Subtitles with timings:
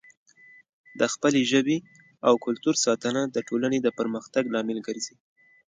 [0.99, 1.77] د خپلې ژبې
[2.27, 5.15] او کلتور ساتنه د ټولنې د پرمختګ لامل ګرځي.